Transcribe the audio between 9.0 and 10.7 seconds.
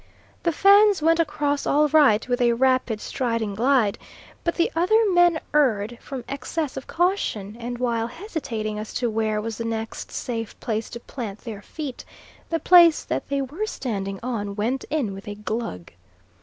where was the next safe